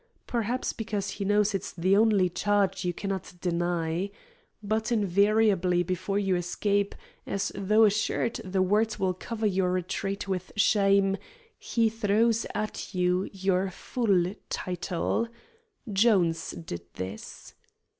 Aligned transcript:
Perhaps 0.25 0.73
because 0.73 1.11
he 1.11 1.25
knows 1.25 1.53
it 1.53 1.61
is 1.61 1.73
the 1.73 1.95
one 1.95 2.27
charge 2.31 2.83
you 2.83 2.91
cannot 2.91 3.33
deny. 3.39 4.09
But 4.63 4.91
invariably 4.91 5.83
before 5.83 6.17
you 6.17 6.35
escape, 6.35 6.95
as 7.27 7.51
though 7.53 7.83
assured 7.83 8.37
the 8.43 8.63
words 8.63 8.97
will 8.99 9.13
cover 9.13 9.45
your 9.45 9.71
retreat 9.71 10.27
with 10.27 10.53
shame, 10.55 11.17
he 11.55 11.87
throws 11.87 12.47
at 12.55 12.95
you 12.95 13.29
your 13.31 13.69
full 13.69 14.33
title. 14.49 15.27
Jones 15.93 16.49
did 16.49 16.81
this. 16.95 17.53